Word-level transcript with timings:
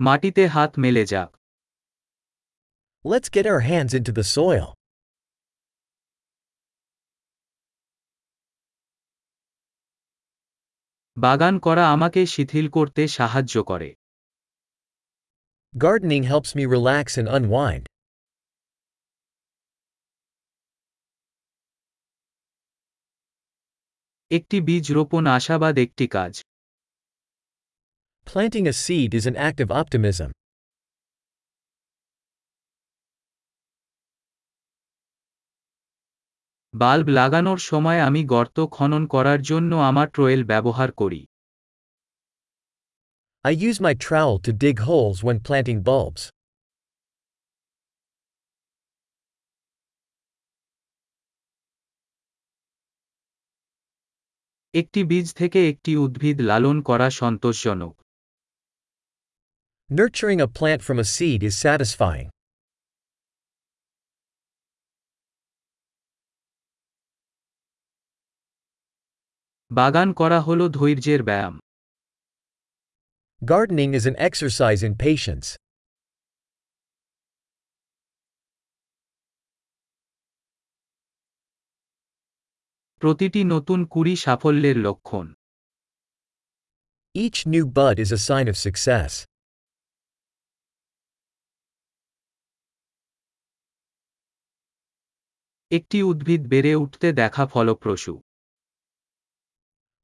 মাটিতে 0.00 0.42
হাত 0.48 0.72
মেলে 0.78 1.04
যাক 1.06 1.30
Let's 3.04 3.28
get 3.28 3.46
our 3.46 3.62
hands 3.70 3.92
into 3.94 4.12
the 4.12 4.26
soil. 4.36 4.66
বাগান 11.16 11.54
করা 11.58 11.84
আমাকে 11.94 12.20
শিথিল 12.26 12.66
করতে 12.76 13.02
সাহায্য 13.08 13.54
করে 13.70 13.90
Gardening 15.74 16.24
helps 16.24 16.50
me 16.58 16.64
relax 16.66 17.06
and 17.20 17.28
unwind. 17.38 17.84
একটি 24.30 24.56
বীজ 24.60 24.86
রোপণ 24.92 25.24
আশাবাদ 25.36 25.74
একটি 25.78 26.06
কাজ 26.08 26.32
Planting 28.28 28.68
a 28.68 28.74
seed 28.74 29.14
is 29.14 29.24
an 29.24 29.36
act 29.38 29.58
of 29.58 29.70
optimism. 29.72 30.30
Bulb 36.74 37.06
লাগানোর 37.18 37.60
সময় 37.70 38.00
আমি 38.00 38.20
গর্ত 38.24 38.56
খনন 38.70 39.02
করার 39.06 39.40
জন্য 39.42 39.72
আমার 39.90 40.06
ট্রোয়েল 40.14 40.42
ব্যবহার 40.44 40.90
করি 40.92 41.22
I 43.44 43.52
use 43.68 43.78
my 43.80 43.94
trowel 44.06 44.36
to 44.46 44.50
dig 44.64 44.78
holes 44.80 45.18
when 45.26 45.38
planting 45.46 45.80
bulbs. 45.88 46.22
একটি 54.74 55.00
বীজ 55.04 55.26
থেকে 55.40 55.60
একটি 55.68 55.92
উদ্ভিদ 55.96 56.36
লালন 56.40 56.76
করা 56.88 57.08
সন্তোষজনক 57.20 57.97
Nurturing 59.89 60.41
a 60.41 60.47
plant 60.47 60.81
from 60.81 60.97
a 60.99 61.03
seed 61.03 61.43
is 61.43 61.55
satisfying. 61.67 62.29
বাগান 69.71 70.09
করা 70.19 70.39
হল 70.47 70.61
ধৈর্যের 70.77 71.21
ব্যায়াম 71.29 71.55
Gardening 73.41 73.91
is 73.99 74.05
an 74.11 74.17
exercise 74.27 74.81
in 74.87 74.93
patience. 75.05 75.47
প্রতিটি 83.01 83.41
নতুন 83.53 83.79
কুড়ি 83.93 84.13
সাফল্যের 84.23 84.77
লক্ষণ 84.85 85.25
Each 87.15 87.39
new 87.53 87.65
bud 87.77 87.95
is 88.03 88.11
a 88.17 88.21
sign 88.29 88.47
of 88.51 88.57
success. 88.67 89.13
একটি 95.70 95.98
উদ্ভিদ 96.02 96.42
বেড়ে 96.48 96.72
উঠতে 96.74 97.08
দেখা 97.12 97.44
ফলপ্রসূ 97.46 98.14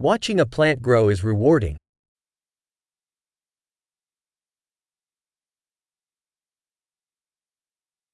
Watching 0.00 0.38
a 0.40 0.46
plant 0.46 0.78
grow 0.82 1.04
is 1.08 1.20
rewarding. 1.22 1.76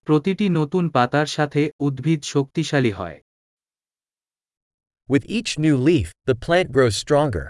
প্রতিটি 0.07 0.47
নতুন 0.59 0.85
পাতার 0.89 1.29
সাথে 1.37 1.63
উদ্ভিদ 1.81 2.21
শক্তিশালী 2.25 2.93
হয় 2.93 3.19
With 5.09 5.25
each 5.29 5.51
new 5.59 5.77
leaf, 5.89 6.09
the 6.27 6.37
plant 6.45 6.69
grows 6.77 6.97
stronger. 6.97 7.47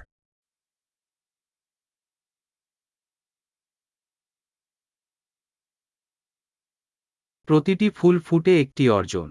প্রতিটি 7.49 7.89
ফুল 7.91 8.17
ফুটে 8.21 8.53
একটি 8.61 8.85
অর্জন 8.91 9.31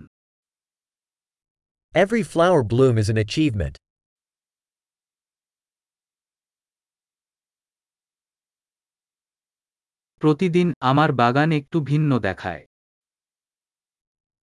Every 1.94 2.22
flower 2.25 2.62
bloom 2.62 2.98
is 2.98 3.08
an 3.08 3.18
achievement. 3.27 3.74
প্রতিদিন 10.23 10.68
আমার 10.90 11.11
বাগান 11.20 11.51
একটু 11.61 11.79
ভিন্ন 11.90 12.11
দেখায় 12.27 12.64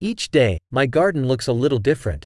Each 0.02 0.26
day, 0.40 0.54
my 0.78 0.86
garden 0.98 1.24
looks 1.32 1.48
a 1.54 1.56
little 1.64 1.82
different. 1.90 2.24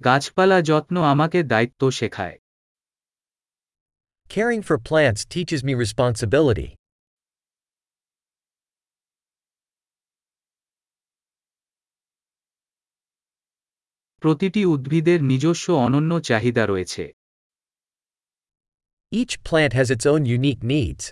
গাছপালা 0.00 0.58
যত্ন 0.70 0.96
আমাকে 1.12 1.38
দায়িত্ব 1.52 1.82
শেখায় 1.98 2.36
Caring 4.34 4.62
for 4.68 4.78
plants 4.90 5.22
teaches 5.34 5.60
me 5.66 5.72
responsibility. 5.84 6.68
প্রতিটি 14.21 14.61
উদ্ভিদের 14.65 15.19
নিজস্ব 15.23 15.65
অনন্য 15.85 16.11
চাহিদা 16.29 16.63
রয়েছে 16.65 17.03
Each 19.11 19.35
plant 19.43 19.73
has 19.73 19.87
its 19.89 20.05
own 20.05 20.23
unique 20.39 20.63
needs. 20.63 21.03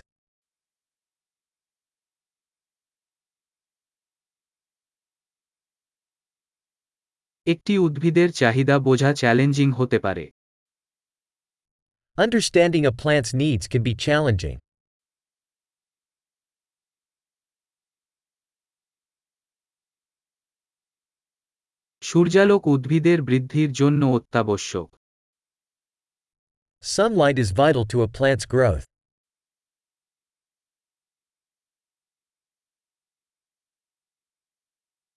একটি 7.46 7.74
উদ্ভিদের 7.78 8.28
চাহিদা 8.32 8.76
বোঝা 8.78 9.10
চ্যালেঞ্জিং 9.14 9.68
হতে 9.72 9.98
পারে 9.98 10.24
Understanding 12.18 12.84
a 12.86 12.94
plant's 13.02 13.32
needs 13.42 13.64
can 13.72 13.82
be 13.88 13.94
challenging. 14.06 14.58
সূর্যালোক 22.07 22.63
উদ্ভিদের 22.67 23.19
বৃদ্ধির 23.21 23.69
জন্য 23.71 24.01
অত্যাবশ্যক 24.17 24.89
Sunlight 26.83 27.37
is 27.39 27.49
vital 27.53 27.85
to 27.85 27.97
a 28.01 28.09
plant's 28.17 28.45
growth. 28.45 28.85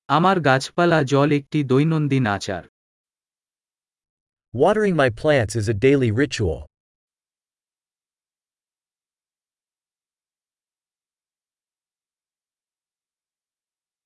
আমার 0.09 0.37
গাছপালা 0.41 0.99
জল 1.05 1.31
একটি 1.33 1.59
দৈনন্দিন 1.65 2.25
আচার 2.37 2.65
Watering 4.55 4.97
my 5.03 5.11
plants 5.21 5.55
is 5.61 5.67
a 5.69 5.77
daily 5.87 6.11
ritual. 6.23 6.61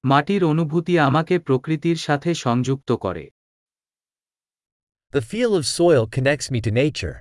মাটির 0.06 0.42
অনুভূতি 0.44 0.94
আমাকে 1.08 1.36
প্রকৃতির 1.40 1.98
সাথে 1.98 2.30
সংযুক্ত 2.36 2.90
করে 3.06 3.26
The 5.14 5.24
feel 5.32 5.52
of 5.60 5.66
soil 5.78 6.04
connects 6.16 6.48
me 6.54 6.60
to 6.66 6.72
nature. 6.84 7.16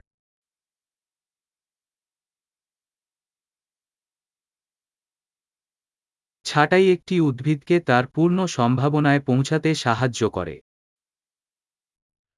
ছাঁটাই 6.47 6.87
একটি 6.93 7.15
উদ্ভিদকে 7.21 7.77
তার 7.81 8.05
পূর্ণ 8.07 8.39
সম্ভাবনায় 8.47 9.21
পৌঁছাতে 9.21 9.71
সাহায্য 9.75 10.21
করে 10.31 10.57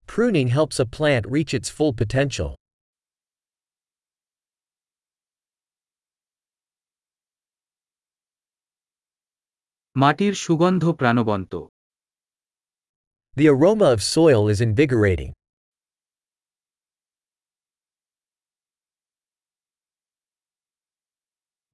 Pruning 0.09 0.49
helps 0.49 0.77
a 0.81 0.89
plant 0.97 1.25
reach 1.35 1.53
its 1.59 1.69
full 1.77 1.93
potential. 2.03 2.51
মাটির 9.97 10.35
সুগন্ধ 10.35 10.85
প্রাণবন্ত 10.93 11.53
The 13.37 13.47
aroma 13.49 13.89
of 13.95 14.01
soil 14.15 14.43
is 14.49 14.61
invigorating. 14.61 15.31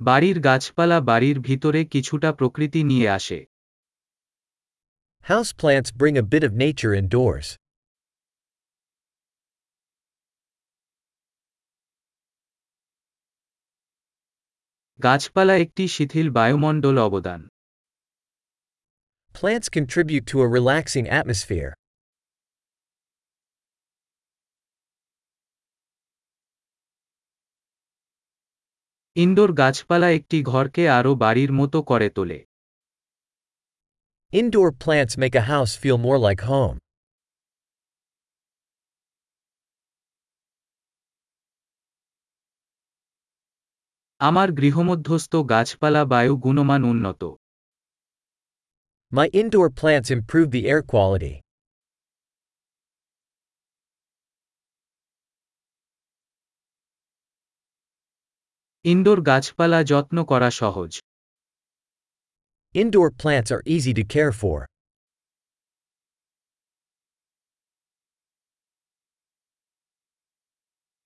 বাড়ির 0.00 0.36
গাছপালা 0.40 0.98
বাড়ির 1.00 1.36
ভিতরে 1.40 1.80
কিছুটা 1.84 2.30
প্রকৃতি 2.32 2.80
নিয়ে 2.84 3.08
আসে 3.08 3.38
Houseplants 5.24 5.90
bring 6.00 6.16
a 6.18 6.26
bit 6.32 6.42
of 6.44 6.52
nature 6.64 6.92
indoors. 7.02 7.46
গাছপালা 15.00 15.54
একটি 15.56 15.84
শিথিল 15.88 16.26
বায়ুমণ্ডল 16.30 16.96
অবদান 16.98 17.40
plants 19.42 19.68
contribute 19.68 20.24
to 20.24 20.36
a 20.40 20.48
relaxing 20.56 21.06
atmosphere. 21.20 21.70
Indoor 29.16 29.50
গাছপালা 29.52 30.08
একটি 30.18 30.38
ঘরকে 30.42 30.82
আরও 30.98 31.12
বাড়ির 31.14 31.50
মতো 31.52 31.78
করে 31.90 32.08
তোলে। 32.16 32.38
Indoor 34.32 34.68
plants 34.82 35.14
make 35.18 35.34
a 35.34 35.42
house 35.50 35.70
feel 35.80 35.98
more 36.06 36.16
like 36.26 36.40
home 36.50 36.74
আমার 44.20 44.48
গৃহমধ্যস্থ 44.52 45.32
গাছপালা 45.52 46.02
বায়ু 46.12 46.34
গুণমান 46.44 46.82
উন্নত। 46.92 47.22
My 49.11 49.27
indoor 49.41 49.69
plants 49.69 50.09
improve 50.11 50.49
the 50.51 50.63
air 50.71 50.81
quality. 50.83 51.35
Indoor 58.85 59.19
গাছপালা 59.21 59.79
যত্ন 59.91 60.17
করা 60.31 60.49
সহজ 60.61 60.91
Indoor 62.75 63.09
plants 63.21 63.49
are 63.55 63.63
easy 63.75 63.93
to 63.99 64.03
care 64.15 64.33
for. 64.41 64.57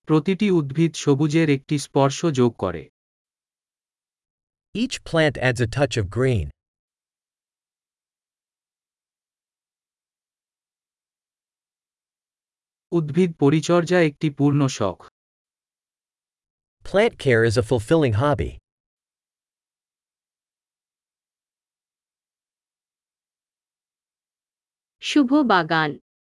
প্রতিটি 0.08 0.48
উদ্ভিদ 0.50 0.92
সবুজের 0.94 1.48
একটি 1.56 1.76
স্পর্শ 1.78 2.18
যোগ 2.38 2.52
করে 2.62 2.82
Each 4.74 4.96
plant 5.08 5.34
adds 5.48 5.60
a 5.66 5.68
touch 5.78 5.94
of 6.00 6.06
green. 6.18 6.46
উদ্ভিদ 12.91 13.31
পরিচর্যা 13.39 13.99
একটি 13.99 14.27
পূর্ণ 14.29 14.61
শখ 14.77 14.97
Plant 16.85 17.15
care 17.17 17.43
is 17.43 17.55
a 17.57 17.63
fulfilling 17.63 18.13
hobby. 18.13 18.51
শুভ 25.01 25.29
বাগান 25.43 25.89